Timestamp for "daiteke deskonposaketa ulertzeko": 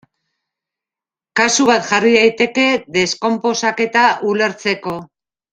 2.17-4.99